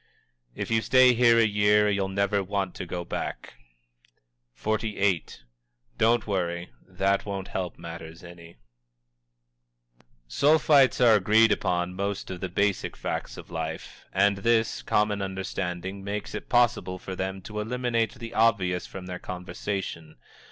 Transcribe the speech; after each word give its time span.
"If 0.55 0.71
you 0.71 0.81
stay 0.81 1.13
here 1.13 1.37
a 1.37 1.45
year 1.45 1.87
you'll 1.87 2.07
never 2.09 2.43
want 2.43 2.73
to 2.73 2.87
go 2.87 3.05
back." 3.05 3.53
XLVIII. 4.57 5.25
"Don't 5.99 6.25
worry; 6.25 6.71
that 6.87 7.23
won't 7.23 7.49
help 7.49 7.77
matters 7.77 8.23
any." 8.23 8.57
Sulphites 10.27 10.99
are 10.99 11.13
agreed 11.13 11.51
upon 11.51 11.93
most 11.93 12.31
of 12.31 12.39
the 12.39 12.49
basic 12.49 12.97
facts 12.97 13.37
of 13.37 13.51
life, 13.51 14.05
and 14.11 14.37
this 14.37 14.81
common 14.81 15.21
understanding 15.21 16.03
makes 16.03 16.33
it 16.33 16.49
possible 16.49 16.97
for 16.97 17.15
them 17.15 17.39
to 17.43 17.59
eliminate 17.59 18.15
the 18.15 18.33
obvious 18.33 18.87
from 18.87 19.05
their 19.05 19.19
conversation. 19.19 20.15